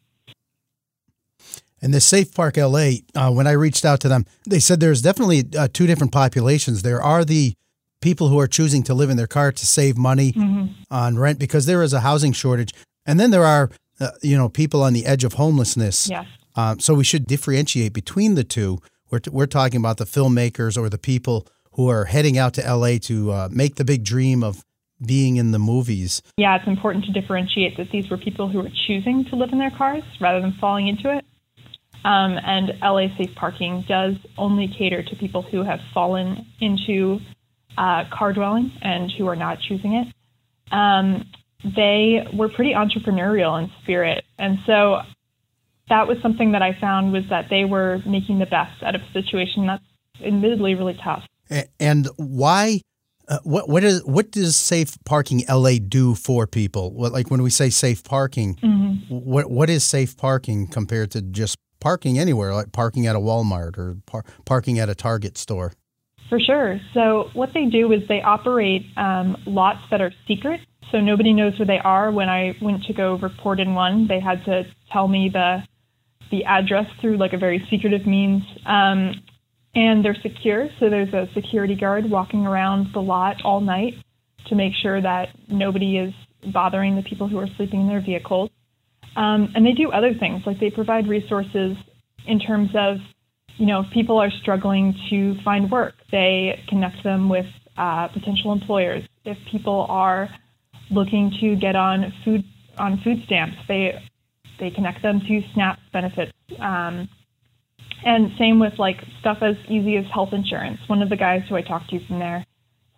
And 1.83 1.93
the 1.93 2.01
Safe 2.01 2.33
Park 2.33 2.57
LA, 2.57 2.91
uh, 3.15 3.31
when 3.33 3.47
I 3.49 3.53
reached 3.53 3.85
out 3.85 4.01
to 4.01 4.09
them, 4.09 4.25
they 4.49 4.61
said 4.61 4.79
there's 4.81 5.03
definitely 5.03 5.45
uh, 5.59 5.67
two 5.73 5.87
different 5.89 6.13
populations. 6.13 6.83
There 6.83 7.03
are 7.03 7.25
the 7.25 7.55
people 8.01 8.29
who 8.29 8.39
are 8.39 8.47
choosing 8.47 8.83
to 8.85 8.95
live 8.95 9.11
in 9.11 9.17
their 9.17 9.27
car 9.27 9.51
to 9.53 9.67
save 9.67 9.97
money 9.99 10.33
Mm-hmm. 10.33 10.73
on 10.91 11.19
rent 11.19 11.39
because 11.39 11.67
there 11.67 11.83
is 11.83 11.93
a 11.93 12.01
housing 12.01 12.33
shortage, 12.33 12.73
and 13.05 13.19
then 13.19 13.31
there 13.33 13.45
are 13.45 13.71
uh, 14.01 14.11
you 14.23 14.37
know 14.37 14.49
people 14.49 14.83
on 14.83 14.93
the 14.93 15.05
edge 15.07 15.25
of 15.25 15.35
homelessness. 15.35 16.09
Yes. 16.09 16.27
Um, 16.55 16.79
so 16.81 16.95
we 16.95 17.05
should 17.05 17.27
differentiate 17.27 17.93
between 17.93 18.35
the 18.35 18.45
two. 18.45 18.79
We're, 19.11 19.19
t- 19.21 19.31
we're 19.31 19.47
talking 19.47 19.79
about 19.81 19.97
the 19.97 20.05
filmmakers 20.05 20.77
or 20.79 20.89
the 20.89 20.99
people 20.99 21.47
who 21.73 21.89
are 21.89 22.05
heading 22.05 22.37
out 22.39 22.55
to 22.55 22.63
LA 22.77 22.99
to 23.03 23.31
uh, 23.33 23.49
make 23.51 23.77
the 23.77 23.85
big 23.85 24.05
dream 24.05 24.43
of 24.45 24.63
being 25.05 25.37
in 25.37 25.51
the 25.53 25.59
movies. 25.59 26.23
Yeah, 26.37 26.57
it's 26.57 26.67
important 26.69 27.05
to 27.07 27.13
differentiate 27.13 27.77
that 27.79 27.91
these 27.91 28.09
were 28.11 28.19
people 28.19 28.49
who 28.49 28.59
were 28.61 28.71
choosing 28.87 29.25
to 29.27 29.37
live 29.37 29.51
in 29.53 29.59
their 29.59 29.71
cars 29.71 30.03
rather 30.21 30.41
than 30.41 30.53
falling 30.61 30.87
into 30.89 31.11
it. 31.17 31.25
Um, 32.05 32.37
and 32.45 32.73
LA 32.83 33.17
Safe 33.17 33.35
Parking 33.37 33.85
does 33.87 34.15
only 34.37 34.69
cater 34.69 35.03
to 35.03 35.17
people 35.17 35.43
who 35.43 35.63
have 35.63 35.79
fallen 35.95 36.47
into 36.61 37.21
uh, 37.79 38.05
car 38.13 38.33
dwelling 38.33 38.73
and 38.83 39.11
who 39.17 39.27
are 39.29 39.37
not 39.37 39.59
choosing 39.61 39.95
it. 39.95 40.09
Um, 40.75 41.31
they 41.77 42.27
were 42.35 42.49
pretty 42.49 42.73
entrepreneurial 42.73 43.63
in 43.63 43.71
spirit. 43.83 44.25
And 44.39 44.59
so 44.67 44.99
that 45.89 46.09
was 46.09 46.19
something 46.23 46.53
that 46.53 46.63
I 46.63 46.77
found 46.81 47.13
was 47.13 47.25
that 47.31 47.47
they 47.51 47.65
were 47.65 48.01
making 48.07 48.39
the 48.39 48.47
best 48.47 48.83
out 48.83 48.95
of 48.95 49.03
a 49.03 49.13
situation 49.13 49.67
that's 49.67 49.85
admittedly 50.25 50.75
really 50.75 50.99
tough. 51.03 51.25
And 51.79 52.09
why? 52.17 52.81
Uh, 53.29 53.39
what 53.45 53.69
what 53.69 53.85
is 53.85 54.05
what 54.05 54.33
does 54.33 54.57
Safe 54.57 54.97
Parking 55.05 55.45
LA 55.49 55.75
do 55.87 56.15
for 56.15 56.47
people? 56.47 56.93
What, 56.93 57.13
like 57.13 57.31
when 57.31 57.43
we 57.43 57.51
say 57.51 57.71
safe 57.71 58.03
parking, 58.03 58.57
what 59.09 59.51
what 59.51 59.71
is 59.71 59.85
safe 59.85 60.17
parking 60.17 60.67
compared 60.67 61.13
to 61.13 61.23
just 61.23 61.57
parking 61.83 62.17
anywhere, 62.19 62.55
like 62.55 62.71
parking 62.73 63.07
at 63.07 63.17
a 63.17 63.19
Walmart 63.19 63.77
or 63.77 63.97
par- 64.07 64.25
parking 64.47 64.79
at 64.79 64.89
a 64.89 64.95
Target 64.95 65.37
store? 65.37 65.73
For 66.29 66.39
sure. 66.39 66.81
So 66.95 67.29
what 67.35 67.51
they 67.53 67.67
do 67.67 67.93
is 67.93 68.01
they 68.09 68.23
operate 68.23 68.83
um, 68.97 69.37
lots 69.47 69.81
that 69.91 70.01
are 70.01 70.13
secret, 70.27 70.61
so 70.91 71.01
nobody 71.01 71.33
knows 71.33 71.59
where 71.59 71.67
they 71.67 71.81
are. 71.83 72.11
When 72.13 72.29
I 72.29 72.57
went 72.63 72.85
to 72.85 72.95
go 72.95 73.19
report 73.19 73.61
in 73.61 73.75
one, 73.75 74.07
they 74.07 74.21
had 74.21 74.45
to 74.45 74.63
tell 74.93 75.09
me 75.09 75.29
the 75.31 75.59
the 76.31 76.45
address 76.45 76.87
through 77.01 77.19
like 77.19 77.35
a 77.35 77.39
very 77.39 77.67
secretive 77.69 78.07
means. 78.07 78.43
Um, 78.65 79.23
and 79.75 80.05
they're 80.05 80.17
secure, 80.23 80.69
so 80.79 80.89
there's 80.89 81.13
a 81.13 81.29
security 81.35 81.75
guard 81.75 82.09
walking 82.09 82.47
around 82.47 82.89
the 82.95 83.01
lot 83.01 83.37
all 83.45 83.61
night 83.61 83.95
to 84.47 84.55
make 84.55 84.73
sure 84.83 85.01
that 85.01 85.29
nobody 85.49 85.99
is 85.99 86.15
bothering 86.53 86.97
the 86.97 87.03
people 87.03 87.29
who 87.29 87.39
are 87.39 87.49
sleeping 87.57 87.83
in 87.83 87.89
their 87.89 88.01
vehicles. 88.01 88.51
Um, 89.17 89.53
and 89.55 89.65
they 89.67 89.73
do 89.73 89.91
other 89.91 90.15
things, 90.19 90.43
like 90.47 90.59
they 90.59 90.71
provide 90.71 91.07
resources 91.07 91.77
in 92.27 92.39
terms 92.39 92.71
of, 92.75 92.97
you 93.57 93.67
know, 93.67 93.81
if 93.81 93.87
people 93.93 94.19
are 94.19 94.31
struggling 94.41 94.95
to 95.11 95.35
find 95.45 95.71
work, 95.71 95.95
they 96.11 96.59
connect 96.69 97.05
them 97.05 97.29
with 97.29 97.47
uh, 97.77 98.09
potential 98.09 98.53
employers. 98.53 99.03
If 99.25 99.37
people 99.51 99.87
are 99.89 100.29
looking 100.91 101.33
to 101.41 101.57
get 101.57 101.77
on 101.77 102.13
food 102.25 102.45
on 102.79 103.01
food 103.05 103.19
stamps, 103.27 103.57
they 103.69 103.93
they 104.59 104.71
connect 104.71 105.03
them 105.03 105.21
to 105.21 105.41
SNAP 105.55 105.79
benefits. 105.93 106.33
Um, 106.59 107.09
and 108.05 108.31
same 108.39 108.59
with 108.59 108.75
like 108.79 108.97
stuff 109.21 109.39
as 109.43 109.57
easy 109.69 109.97
as 109.97 110.05
health 110.13 110.31
insurance. 110.33 110.79
One 110.87 111.03
of 111.03 111.11
the 111.11 111.17
guys 111.17 111.43
who 111.49 111.57
I 111.57 111.63
talked 111.63 111.91
to 111.91 112.07
from 112.07 112.19
there 112.19 112.45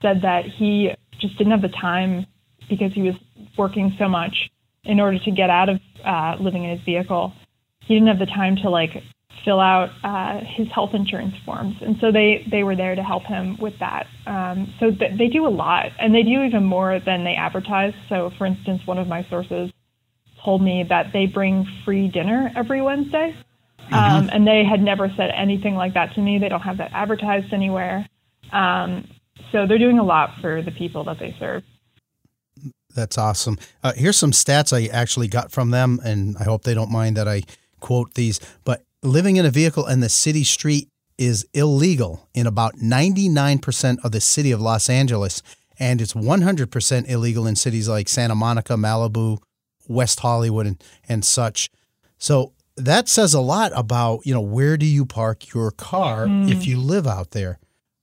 said 0.00 0.22
that 0.22 0.44
he 0.58 0.90
just 1.20 1.36
didn't 1.38 1.52
have 1.52 1.62
the 1.62 1.76
time 1.80 2.26
because 2.68 2.92
he 2.94 3.02
was 3.02 3.14
working 3.58 3.94
so 3.98 4.08
much 4.08 4.34
in 4.84 5.00
order 5.00 5.18
to 5.18 5.30
get 5.30 5.50
out 5.50 5.68
of 5.68 5.80
uh, 6.04 6.36
living 6.40 6.64
in 6.64 6.76
his 6.76 6.84
vehicle. 6.84 7.32
He 7.80 7.94
didn't 7.94 8.08
have 8.08 8.18
the 8.18 8.26
time 8.26 8.56
to 8.62 8.70
like 8.70 8.90
fill 9.44 9.60
out 9.60 9.90
uh, 10.02 10.40
his 10.56 10.68
health 10.74 10.90
insurance 10.94 11.34
forms, 11.44 11.76
and 11.80 11.96
so 12.00 12.10
they 12.10 12.46
they 12.50 12.62
were 12.62 12.76
there 12.76 12.94
to 12.94 13.02
help 13.02 13.24
him 13.24 13.56
with 13.60 13.74
that. 13.80 14.06
Um, 14.26 14.72
so 14.80 14.90
th- 14.90 15.18
they 15.18 15.28
do 15.28 15.46
a 15.46 15.50
lot, 15.50 15.86
and 15.98 16.14
they 16.14 16.22
do 16.22 16.42
even 16.42 16.64
more 16.64 17.00
than 17.04 17.24
they 17.24 17.34
advertise. 17.34 17.92
So, 18.08 18.30
for 18.38 18.46
instance, 18.46 18.82
one 18.86 18.98
of 18.98 19.06
my 19.06 19.26
sources 19.28 19.70
told 20.44 20.62
me 20.62 20.84
that 20.88 21.06
they 21.12 21.26
bring 21.26 21.66
free 21.84 22.08
dinner 22.08 22.50
every 22.56 22.82
Wednesday. 22.82 23.34
Um, 23.92 24.30
and 24.32 24.46
they 24.46 24.62
had 24.68 24.80
never 24.80 25.08
said 25.14 25.30
anything 25.36 25.74
like 25.74 25.92
that 25.94 26.14
to 26.14 26.20
me. 26.20 26.38
They 26.38 26.48
don't 26.48 26.62
have 26.62 26.78
that 26.78 26.90
advertised 26.94 27.52
anywhere. 27.52 28.08
Um, 28.50 29.06
so 29.52 29.66
they're 29.66 29.78
doing 29.78 29.98
a 29.98 30.04
lot 30.04 30.30
for 30.40 30.62
the 30.62 30.70
people 30.70 31.04
that 31.04 31.18
they 31.18 31.34
serve. 31.38 31.62
That's 32.94 33.18
awesome. 33.18 33.58
Uh, 33.82 33.92
here's 33.96 34.16
some 34.16 34.30
stats 34.30 34.72
I 34.72 34.86
actually 34.92 35.28
got 35.28 35.50
from 35.50 35.70
them, 35.70 36.00
and 36.04 36.36
I 36.38 36.44
hope 36.44 36.62
they 36.62 36.74
don't 36.74 36.90
mind 36.90 37.16
that 37.16 37.28
I 37.28 37.42
quote 37.80 38.14
these. 38.14 38.40
But 38.64 38.82
living 39.02 39.36
in 39.36 39.44
a 39.44 39.50
vehicle 39.50 39.86
in 39.86 40.00
the 40.00 40.08
city 40.08 40.44
street 40.44 40.88
is 41.18 41.46
illegal 41.54 42.28
in 42.34 42.46
about 42.46 42.76
99% 42.76 44.04
of 44.04 44.12
the 44.12 44.20
city 44.20 44.52
of 44.52 44.60
Los 44.60 44.88
Angeles, 44.88 45.42
and 45.78 46.00
it's 46.00 46.14
100% 46.14 47.08
illegal 47.08 47.46
in 47.46 47.56
cities 47.56 47.88
like 47.88 48.08
Santa 48.08 48.34
Monica, 48.34 48.74
Malibu, 48.74 49.38
West 49.88 50.20
Hollywood, 50.20 50.66
and, 50.66 50.84
and 51.08 51.24
such. 51.24 51.68
So 52.18 52.52
that 52.76 53.08
says 53.08 53.34
a 53.34 53.40
lot 53.40 53.72
about, 53.74 54.24
you 54.24 54.34
know, 54.34 54.40
where 54.40 54.76
do 54.76 54.86
you 54.86 55.04
park 55.04 55.52
your 55.52 55.70
car 55.70 56.26
if 56.28 56.66
you 56.66 56.78
live 56.78 57.06
out 57.06 57.32
there? 57.32 57.58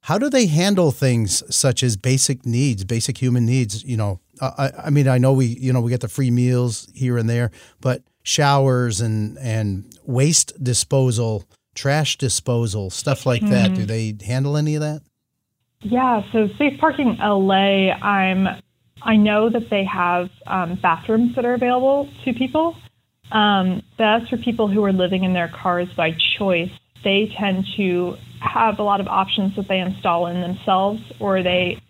How 0.06 0.18
do 0.18 0.30
they 0.30 0.48
handle 0.48 0.92
things 0.92 1.44
such 1.54 1.84
as 1.84 1.96
basic 1.96 2.46
needs, 2.46 2.84
basic 2.84 3.20
human 3.20 3.46
needs? 3.46 3.84
You 3.84 3.98
know, 3.98 4.20
I, 4.42 4.72
I 4.86 4.90
mean, 4.90 5.08
I 5.08 5.18
know 5.18 5.34
we, 5.34 5.46
you 5.46 5.72
know, 5.72 5.82
we 5.82 5.92
get 5.92 6.02
the 6.02 6.08
free 6.08 6.32
meals 6.32 6.90
here 6.94 7.18
and 7.18 7.30
there, 7.30 7.52
but 7.80 8.04
showers 8.24 9.02
and 9.02 9.38
and 9.40 9.86
waste 10.04 10.62
disposal, 10.64 11.46
trash 11.76 12.18
disposal, 12.18 12.90
stuff 12.90 13.26
like 13.26 13.42
that. 13.48 13.74
Do 13.74 13.86
they 13.86 14.16
handle 14.26 14.58
any 14.58 14.76
of 14.76 14.82
that? 14.82 15.02
Yeah, 15.82 16.22
so 16.32 16.48
Safe 16.58 16.80
Parking 16.80 17.18
LA, 17.20 17.92
I'm 17.92 18.48
I 19.02 19.16
know 19.16 19.50
that 19.50 19.70
they 19.70 19.84
have 19.86 20.30
um, 20.46 20.78
bathrooms 20.82 21.36
that 21.36 21.46
are 21.46 21.54
available 21.54 22.08
to 22.24 22.34
people. 22.34 22.76
Um, 23.32 23.82
that's 23.98 24.30
for 24.30 24.38
people 24.38 24.68
who 24.68 24.84
are 24.84 24.94
living 24.94 25.24
in 25.24 25.34
their 25.34 25.48
cars 25.50 25.88
by 25.96 26.12
choice. 26.38 26.70
They 27.04 27.34
tend 27.40 27.66
to 27.78 28.16
have 28.42 28.78
a 28.78 28.84
lot 28.84 29.00
of 29.00 29.08
options 29.08 29.56
that 29.56 29.68
they 29.68 29.80
install 29.80 30.28
in 30.28 30.42
themselves, 30.42 31.02
or 31.20 31.42
they 31.42 31.82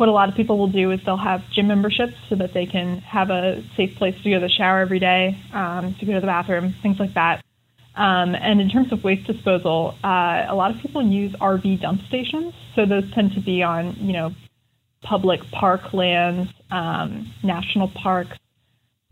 what 0.00 0.08
a 0.08 0.12
lot 0.12 0.30
of 0.30 0.34
people 0.34 0.56
will 0.56 0.72
do 0.72 0.90
is 0.90 1.00
they'll 1.04 1.18
have 1.18 1.42
gym 1.50 1.68
memberships 1.68 2.14
so 2.30 2.34
that 2.34 2.54
they 2.54 2.64
can 2.64 2.98
have 3.00 3.28
a 3.28 3.62
safe 3.76 3.94
place 3.96 4.16
to 4.22 4.30
go 4.30 4.40
to 4.40 4.46
the 4.46 4.48
shower 4.48 4.80
every 4.80 4.98
day, 4.98 5.38
um, 5.52 5.94
to 6.00 6.06
go 6.06 6.14
to 6.14 6.20
the 6.20 6.26
bathroom, 6.26 6.74
things 6.82 6.98
like 6.98 7.12
that. 7.12 7.44
Um, 7.94 8.34
and 8.34 8.62
in 8.62 8.70
terms 8.70 8.92
of 8.92 9.04
waste 9.04 9.26
disposal, 9.26 9.94
uh, 10.02 10.46
a 10.48 10.54
lot 10.54 10.74
of 10.74 10.80
people 10.80 11.02
use 11.02 11.32
RV 11.32 11.82
dump 11.82 12.00
stations. 12.08 12.54
So 12.74 12.86
those 12.86 13.12
tend 13.12 13.34
to 13.34 13.40
be 13.40 13.62
on, 13.62 13.94
you 13.96 14.14
know, 14.14 14.32
public 15.02 15.42
park 15.50 15.92
lands, 15.92 16.50
um, 16.70 17.30
national 17.42 17.88
parks. 17.88 18.38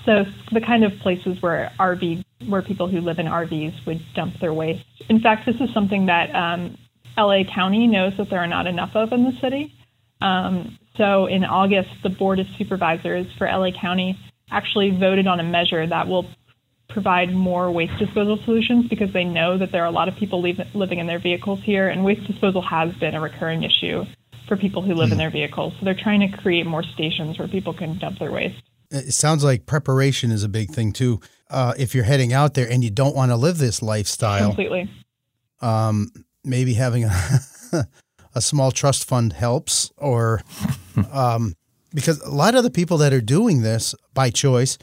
So 0.07 0.25
the 0.53 0.63
kind 0.63 0.85
of 0.85 0.93
places 1.01 1.43
where 1.43 1.71
RV, 1.79 2.25
where 2.49 2.63
people 2.63 2.89
who 2.89 3.03
live 3.03 3.19
in 3.19 3.27
RVs 3.27 3.85
would 3.85 4.01
dump 4.15 4.41
their 4.41 4.55
waste. 4.55 4.87
In 5.11 5.21
fact, 5.21 5.45
this 5.45 5.57
is 5.61 5.69
something 5.75 6.07
that 6.07 6.35
um, 6.35 6.79
LA 7.19 7.43
County 7.45 7.87
knows 7.87 8.17
that 8.17 8.31
there 8.31 8.41
are 8.41 8.47
not 8.47 8.67
enough 8.67 8.97
of 8.97 9.13
in 9.13 9.25
the 9.25 9.39
city. 9.41 9.75
Um, 10.21 10.79
so 10.97 11.27
in 11.27 11.45
August, 11.45 11.91
the 12.03 12.11
Board 12.11 12.41
of 12.41 12.47
Supervisors 12.59 13.27
for 13.39 13.47
LA 13.47 13.71
County 13.71 14.19
actually 14.51 14.91
voted 14.91 15.27
on 15.27 15.41
a 15.41 15.45
measure 15.45 15.87
that 15.87 16.09
will 16.09 16.27
provide 16.89 17.33
more 17.33 17.71
waste 17.71 17.99
disposal 17.99 18.39
solutions 18.45 18.89
because 18.89 19.13
they 19.13 19.25
know 19.25 19.59
that 19.59 19.71
there 19.71 19.83
are 19.83 19.87
a 19.87 19.91
lot 19.91 20.09
of 20.09 20.17
people 20.17 20.41
leave, 20.41 20.59
living 20.75 20.99
in 20.99 21.07
their 21.07 21.19
vehicles 21.19 21.61
here, 21.63 21.89
and 21.89 22.05
waste 22.05 22.27
disposal 22.27 22.63
has 22.63 22.93
been 22.95 23.15
a 23.15 23.21
recurring 23.21 23.63
issue 23.63 24.05
for 24.49 24.57
people 24.57 24.83
who 24.83 24.95
live 24.95 25.13
in 25.13 25.19
their 25.19 25.31
vehicles. 25.31 25.75
So 25.79 25.85
they're 25.85 25.95
trying 25.95 26.21
to 26.21 26.37
create 26.39 26.67
more 26.67 26.83
stations 26.83 27.39
where 27.39 27.47
people 27.47 27.75
can 27.75 27.99
dump 27.99 28.19
their 28.19 28.33
waste. 28.33 28.63
It 28.91 29.13
sounds 29.13 29.45
like 29.45 29.67
preparation 29.67 30.31
is 30.31 30.43
a 30.43 30.49
big 30.49 30.71
thing 30.71 30.93
too. 30.93 31.21
Uh, 31.51 31.75
if 31.79 31.95
you're 31.95 32.05
heading 32.05 32.33
out 32.33 32.55
there 32.55 32.67
and 32.69 32.83
you 32.83 32.91
don't 32.91 33.15
want 33.15 33.31
to 33.31 33.37
live 33.37 33.59
this 33.59 33.83
lifestyle, 33.83 34.47
Completely. 34.47 34.91
um, 35.61 36.11
maybe 36.43 36.73
having 36.73 37.05
a, 37.05 37.11
a 38.35 38.41
small 38.41 38.71
trust 38.71 39.05
fund 39.05 39.33
helps, 39.35 39.91
or 39.97 40.43
um, 41.13 41.55
because 41.95 42.21
a 42.21 42.31
lot 42.31 42.55
of 42.55 42.63
the 42.63 42.71
people 42.71 42.99
that 42.99 43.13
are 43.13 43.21
doing 43.21 43.63
this 43.63 43.95
by 44.15 44.31
choice 44.31 44.79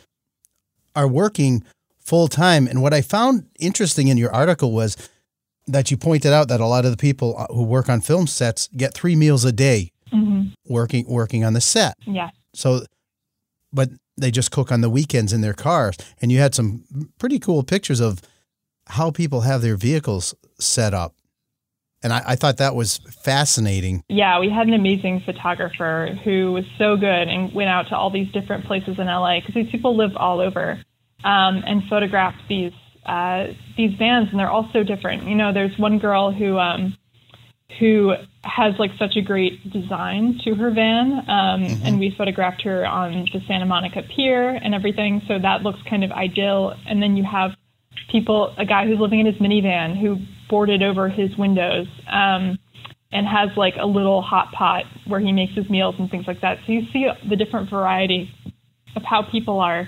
are 0.95 1.07
working 1.07 1.63
full 1.99 2.27
time. 2.27 2.67
And 2.67 2.81
what 2.81 2.93
I 2.93 3.01
found 3.01 3.47
interesting 3.59 4.07
in 4.07 4.17
your 4.17 4.33
article 4.33 4.71
was 4.71 4.95
that 5.67 5.89
you 5.91 5.97
pointed 5.97 6.31
out 6.31 6.47
that 6.47 6.61
a 6.61 6.65
lot 6.65 6.85
of 6.85 6.91
the 6.91 6.97
people 6.97 7.35
uh, 7.37 7.47
who 7.53 7.63
work 7.63 7.89
on 7.89 8.01
film 8.01 8.27
sets 8.27 8.69
get 8.75 8.93
three 8.93 9.15
meals 9.15 9.43
a 9.43 9.51
day 9.51 9.91
hmm 10.11 10.43
working 10.67 11.05
working 11.07 11.43
on 11.43 11.53
the 11.53 11.61
set. 11.61 11.95
Yeah. 12.05 12.29
So, 12.53 12.85
but 13.73 13.89
they 14.17 14.31
just 14.31 14.51
cook 14.51 14.71
on 14.71 14.81
the 14.81 14.89
weekends 14.89 15.33
in 15.33 15.41
their 15.41 15.53
cars. 15.53 15.97
And 16.21 16.31
you 16.31 16.39
had 16.39 16.55
some 16.55 16.83
pretty 17.17 17.39
cool 17.39 17.63
pictures 17.63 17.99
of 17.99 18.21
how 18.87 19.11
people 19.11 19.41
have 19.41 19.61
their 19.61 19.75
vehicles 19.75 20.35
set 20.59 20.93
up. 20.93 21.13
And 22.05 22.13
I, 22.13 22.21
I 22.27 22.35
thought 22.35 22.57
that 22.57 22.75
was 22.75 22.99
fascinating. 23.23 24.03
Yeah, 24.09 24.39
we 24.39 24.47
had 24.47 24.67
an 24.67 24.75
amazing 24.75 25.23
photographer 25.25 26.15
who 26.23 26.51
was 26.51 26.63
so 26.77 26.97
good 26.97 27.27
and 27.27 27.51
went 27.51 27.69
out 27.69 27.87
to 27.89 27.95
all 27.95 28.11
these 28.11 28.31
different 28.31 28.65
places 28.65 28.99
in 28.99 29.07
LA 29.07 29.39
because 29.39 29.55
these 29.55 29.71
people 29.71 29.97
live 29.97 30.11
all 30.15 30.39
over 30.39 30.79
um, 31.23 31.63
and 31.65 31.81
photographed 31.89 32.43
these 32.47 32.73
uh, 33.07 33.47
these 33.75 33.97
vans, 33.97 34.29
and 34.29 34.39
they're 34.39 34.51
all 34.51 34.69
so 34.71 34.83
different. 34.83 35.23
You 35.23 35.33
know, 35.33 35.51
there's 35.51 35.75
one 35.79 35.97
girl 35.97 36.31
who 36.31 36.59
um, 36.59 36.95
who 37.79 38.13
has 38.43 38.75
like 38.77 38.91
such 38.99 39.15
a 39.15 39.21
great 39.23 39.71
design 39.73 40.39
to 40.43 40.53
her 40.53 40.69
van, 40.69 41.27
um, 41.27 41.63
and 41.83 41.99
we 41.99 42.13
photographed 42.15 42.61
her 42.61 42.85
on 42.85 43.25
the 43.33 43.41
Santa 43.47 43.65
Monica 43.65 44.03
Pier 44.15 44.49
and 44.49 44.75
everything. 44.75 45.23
So 45.27 45.39
that 45.39 45.63
looks 45.63 45.79
kind 45.89 46.03
of 46.03 46.11
ideal. 46.11 46.75
And 46.87 47.01
then 47.01 47.17
you 47.17 47.23
have 47.23 47.51
people, 48.11 48.53
a 48.59 48.65
guy 48.65 48.85
who's 48.85 48.99
living 48.99 49.21
in 49.21 49.25
his 49.25 49.35
minivan 49.37 49.99
who 49.99 50.17
boarded 50.49 50.83
over 50.83 51.09
his 51.09 51.35
windows 51.37 51.87
um, 52.07 52.57
and 53.11 53.27
has 53.27 53.49
like 53.57 53.73
a 53.79 53.85
little 53.85 54.21
hot 54.21 54.51
pot 54.51 54.83
where 55.07 55.19
he 55.19 55.31
makes 55.31 55.53
his 55.53 55.69
meals 55.69 55.95
and 55.99 56.09
things 56.09 56.25
like 56.27 56.41
that. 56.41 56.57
So 56.65 56.71
you 56.71 56.81
see 56.91 57.07
the 57.29 57.35
different 57.35 57.69
variety 57.69 58.29
of 58.95 59.03
how 59.03 59.23
people 59.31 59.59
are 59.59 59.87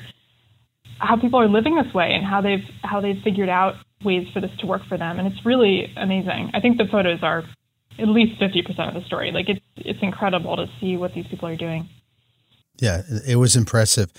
how 0.99 1.15
people 1.15 1.39
are 1.39 1.47
living 1.47 1.75
this 1.75 1.93
way 1.93 2.11
and 2.13 2.25
how 2.25 2.41
they've 2.41 2.65
how 2.83 3.01
they've 3.01 3.21
figured 3.23 3.49
out 3.49 3.75
ways 4.03 4.27
for 4.33 4.41
this 4.41 4.51
to 4.59 4.65
work 4.65 4.81
for 4.87 4.97
them 4.97 5.19
and 5.19 5.31
it's 5.31 5.45
really 5.45 5.93
amazing. 5.97 6.51
I 6.53 6.59
think 6.59 6.77
the 6.77 6.85
photos 6.91 7.19
are 7.21 7.43
at 7.99 8.07
least 8.07 8.39
50% 8.39 8.87
of 8.87 8.93
the 8.93 9.05
story. 9.05 9.31
Like 9.31 9.49
it's 9.49 9.61
it's 9.77 9.99
incredible 10.01 10.55
to 10.55 10.65
see 10.79 10.97
what 10.97 11.13
these 11.13 11.25
people 11.27 11.47
are 11.47 11.55
doing. 11.55 11.89
Yeah, 12.79 13.01
it 13.27 13.37
was 13.37 13.55
impressive. 13.55 14.11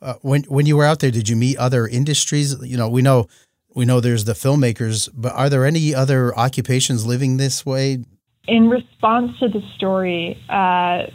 Uh, 0.00 0.14
when 0.22 0.44
when 0.44 0.66
you 0.66 0.76
were 0.76 0.84
out 0.84 1.00
there, 1.00 1.10
did 1.10 1.28
you 1.28 1.36
meet 1.36 1.56
other 1.58 1.86
industries? 1.86 2.56
You 2.62 2.76
know, 2.76 2.88
we 2.88 3.02
know 3.02 3.26
we 3.74 3.84
know 3.84 4.00
there's 4.00 4.24
the 4.24 4.32
filmmakers, 4.32 5.08
but 5.14 5.32
are 5.32 5.48
there 5.48 5.64
any 5.64 5.94
other 5.94 6.36
occupations 6.36 7.06
living 7.06 7.36
this 7.36 7.64
way? 7.64 8.04
In 8.46 8.68
response 8.68 9.38
to 9.40 9.48
the 9.48 9.62
story, 9.76 10.42
uh, 10.48 11.06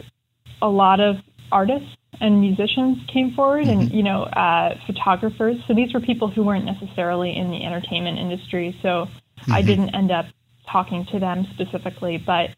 a 0.62 0.68
lot 0.68 1.00
of 1.00 1.16
artists 1.50 1.96
and 2.20 2.40
musicians 2.40 2.98
came 3.12 3.34
forward, 3.34 3.66
and 3.66 3.90
you 3.90 4.02
know, 4.02 4.22
uh, 4.22 4.76
photographers. 4.86 5.56
So 5.66 5.74
these 5.74 5.92
were 5.92 6.00
people 6.00 6.28
who 6.28 6.44
weren't 6.44 6.64
necessarily 6.64 7.36
in 7.36 7.50
the 7.50 7.64
entertainment 7.64 8.18
industry. 8.18 8.78
So 8.82 9.08
I 9.50 9.62
didn't 9.62 9.94
end 9.94 10.10
up 10.10 10.26
talking 10.70 11.06
to 11.12 11.18
them 11.18 11.46
specifically, 11.54 12.22
but 12.24 12.50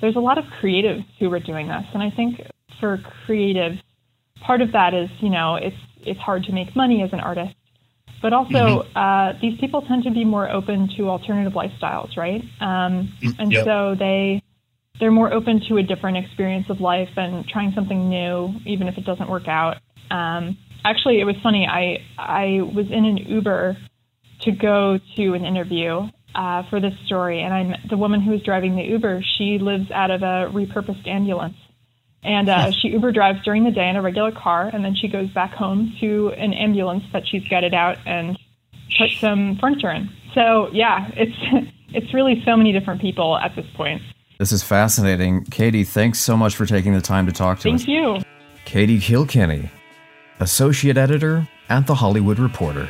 there's 0.00 0.16
a 0.16 0.20
lot 0.20 0.38
of 0.38 0.44
creatives 0.60 1.04
who 1.18 1.30
were 1.30 1.40
doing 1.40 1.68
this, 1.68 1.84
and 1.94 2.02
I 2.02 2.10
think 2.10 2.40
for 2.80 2.98
creatives, 3.26 3.80
part 4.40 4.60
of 4.60 4.72
that 4.72 4.94
is 4.94 5.08
you 5.20 5.30
know 5.30 5.56
it's 5.56 5.76
it's 6.00 6.20
hard 6.20 6.44
to 6.44 6.52
make 6.52 6.74
money 6.76 7.02
as 7.02 7.12
an 7.12 7.20
artist, 7.20 7.54
but 8.24 8.32
also 8.32 8.78
uh, 8.96 9.34
these 9.42 9.60
people 9.60 9.82
tend 9.82 10.02
to 10.02 10.10
be 10.10 10.24
more 10.24 10.50
open 10.50 10.88
to 10.96 11.10
alternative 11.10 11.52
lifestyles, 11.52 12.16
right? 12.16 12.40
Um, 12.58 13.12
and 13.38 13.52
Yep. 13.52 13.64
so 13.66 13.94
they 13.98 14.42
they're 14.98 15.10
more 15.10 15.30
open 15.30 15.60
to 15.68 15.76
a 15.76 15.82
different 15.82 16.16
experience 16.16 16.64
of 16.70 16.80
life 16.80 17.10
and 17.16 17.46
trying 17.46 17.72
something 17.74 18.08
new, 18.08 18.54
even 18.64 18.88
if 18.88 18.96
it 18.96 19.04
doesn't 19.04 19.28
work 19.28 19.46
out. 19.46 19.76
Um, 20.10 20.56
actually, 20.86 21.20
it 21.20 21.24
was 21.24 21.36
funny. 21.42 21.66
I 21.70 21.98
I 22.16 22.62
was 22.62 22.86
in 22.90 23.04
an 23.04 23.18
Uber 23.18 23.76
to 24.40 24.52
go 24.52 24.98
to 25.16 25.34
an 25.34 25.44
interview 25.44 26.08
uh, 26.34 26.62
for 26.70 26.80
this 26.80 26.94
story, 27.04 27.42
and 27.42 27.52
I 27.52 27.78
the 27.90 27.98
woman 27.98 28.22
who 28.22 28.30
was 28.30 28.42
driving 28.42 28.74
the 28.74 28.84
Uber. 28.84 29.22
She 29.36 29.58
lives 29.58 29.90
out 29.90 30.10
of 30.10 30.22
a 30.22 30.50
repurposed 30.50 31.06
ambulance, 31.06 31.56
and 32.24 32.48
uh, 32.48 32.70
she 32.70 32.88
Uber 32.88 33.12
drives 33.12 33.42
during 33.44 33.64
the 33.64 33.70
day 33.70 33.88
in 33.88 33.96
a 33.96 34.02
regular 34.02 34.32
car, 34.32 34.70
and 34.72 34.84
then 34.84 34.94
she 34.94 35.08
goes 35.08 35.28
back 35.30 35.52
home 35.52 35.94
to 36.00 36.30
an 36.36 36.52
ambulance 36.54 37.04
that 37.12 37.26
she's 37.26 37.46
gutted 37.48 37.74
out 37.74 37.98
and 38.06 38.38
put 38.98 39.10
some 39.20 39.58
furniture 39.60 39.90
in. 39.90 40.10
So 40.34 40.68
yeah, 40.72 41.10
it's 41.14 41.70
it's 41.88 42.12
really 42.14 42.42
so 42.44 42.56
many 42.56 42.72
different 42.72 43.00
people 43.00 43.36
at 43.36 43.54
this 43.54 43.66
point. 43.76 44.02
This 44.38 44.50
is 44.52 44.62
fascinating. 44.62 45.44
Katie, 45.44 45.84
thanks 45.84 46.18
so 46.18 46.36
much 46.36 46.56
for 46.56 46.66
taking 46.66 46.92
the 46.92 47.00
time 47.00 47.26
to 47.26 47.32
talk 47.32 47.60
to 47.60 47.70
us. 47.70 47.84
Thank 47.84 47.88
you. 47.88 48.18
Katie 48.64 48.98
Kilkenny, 48.98 49.70
Associate 50.40 50.96
Editor 50.96 51.48
at 51.68 51.86
The 51.86 51.94
Hollywood 51.94 52.38
Reporter. 52.38 52.88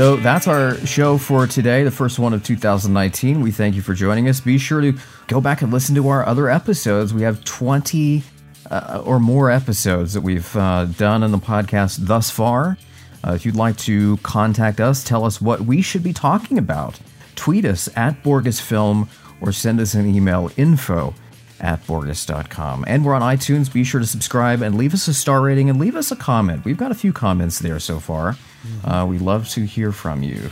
So 0.00 0.16
that's 0.16 0.48
our 0.48 0.76
show 0.86 1.18
for 1.18 1.46
today, 1.46 1.84
the 1.84 1.90
first 1.90 2.18
one 2.18 2.32
of 2.32 2.42
2019. 2.42 3.42
We 3.42 3.50
thank 3.50 3.74
you 3.74 3.82
for 3.82 3.92
joining 3.92 4.30
us. 4.30 4.40
Be 4.40 4.56
sure 4.56 4.80
to 4.80 4.94
go 5.26 5.42
back 5.42 5.60
and 5.60 5.70
listen 5.70 5.94
to 5.96 6.08
our 6.08 6.24
other 6.24 6.48
episodes. 6.48 7.12
We 7.12 7.20
have 7.20 7.44
20 7.44 8.22
uh, 8.70 9.02
or 9.04 9.20
more 9.20 9.50
episodes 9.50 10.14
that 10.14 10.22
we've 10.22 10.56
uh, 10.56 10.86
done 10.86 11.22
in 11.22 11.32
the 11.32 11.38
podcast 11.38 12.06
thus 12.06 12.30
far. 12.30 12.78
Uh, 13.22 13.32
if 13.32 13.44
you'd 13.44 13.56
like 13.56 13.76
to 13.76 14.16
contact 14.22 14.80
us, 14.80 15.04
tell 15.04 15.26
us 15.26 15.38
what 15.38 15.60
we 15.60 15.82
should 15.82 16.02
be 16.02 16.14
talking 16.14 16.56
about, 16.56 16.98
tweet 17.34 17.66
us 17.66 17.86
at 17.94 18.22
Borgus 18.22 18.58
Film 18.58 19.06
or 19.42 19.52
send 19.52 19.80
us 19.80 19.92
an 19.92 20.06
email 20.06 20.50
info 20.56 21.12
at 21.60 21.84
Borgus.com. 21.86 22.84
And 22.86 23.04
we're 23.04 23.14
on 23.14 23.22
iTunes. 23.22 23.72
Be 23.72 23.84
sure 23.84 24.00
to 24.00 24.06
subscribe 24.06 24.62
and 24.62 24.76
leave 24.76 24.94
us 24.94 25.08
a 25.08 25.14
star 25.14 25.40
rating 25.40 25.70
and 25.70 25.78
leave 25.78 25.96
us 25.96 26.10
a 26.10 26.16
comment. 26.16 26.64
We've 26.64 26.76
got 26.76 26.90
a 26.90 26.94
few 26.94 27.12
comments 27.12 27.58
there 27.58 27.78
so 27.78 28.00
far. 28.00 28.36
Uh, 28.84 29.06
we 29.08 29.18
love 29.18 29.48
to 29.50 29.64
hear 29.64 29.92
from 29.92 30.22
you. 30.22 30.50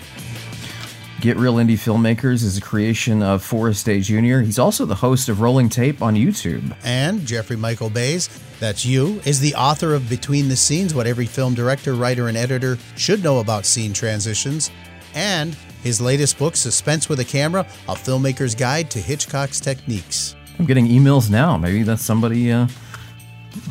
Get 1.20 1.36
Real 1.36 1.54
Indie 1.54 1.72
Filmmakers 1.72 2.44
is 2.44 2.56
a 2.56 2.60
creation 2.60 3.24
of 3.24 3.42
Forrest 3.42 3.84
Day 3.84 4.00
Jr. 4.00 4.38
He's 4.38 4.58
also 4.58 4.86
the 4.86 4.94
host 4.94 5.28
of 5.28 5.40
Rolling 5.40 5.68
Tape 5.68 6.00
on 6.00 6.14
YouTube. 6.14 6.76
And 6.84 7.26
Jeffrey 7.26 7.56
Michael 7.56 7.90
Bays, 7.90 8.28
that's 8.60 8.86
you, 8.86 9.20
is 9.24 9.40
the 9.40 9.56
author 9.56 9.94
of 9.94 10.08
Between 10.08 10.48
the 10.48 10.54
Scenes 10.54 10.94
What 10.94 11.08
Every 11.08 11.26
Film 11.26 11.54
Director, 11.54 11.94
Writer, 11.94 12.28
and 12.28 12.36
Editor 12.36 12.78
Should 12.96 13.24
Know 13.24 13.40
About 13.40 13.66
Scene 13.66 13.92
Transitions, 13.92 14.70
and 15.12 15.56
his 15.82 16.00
latest 16.00 16.38
book, 16.38 16.54
Suspense 16.54 17.08
with 17.08 17.18
a 17.18 17.24
Camera 17.24 17.66
A 17.88 17.94
Filmmaker's 17.94 18.54
Guide 18.54 18.88
to 18.92 19.00
Hitchcock's 19.00 19.58
Techniques. 19.58 20.36
I'm 20.58 20.66
getting 20.66 20.86
emails 20.86 21.30
now. 21.30 21.56
Maybe 21.56 21.82
that's 21.82 22.02
somebody 22.02 22.50
uh, 22.50 22.66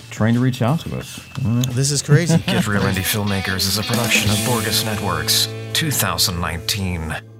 trying 0.09 0.33
to 0.33 0.39
reach 0.39 0.61
out 0.61 0.79
to 0.81 0.97
us. 0.97 1.19
This 1.69 1.91
is 1.91 2.01
crazy. 2.01 2.37
Get 2.47 2.67
Real 2.67 2.81
Indie 2.81 3.03
Filmmakers 3.03 3.67
is 3.67 3.77
a 3.77 3.83
production 3.83 4.29
of 4.31 4.37
Borgus 4.37 4.85
Networks, 4.85 5.47
2019. 5.73 7.36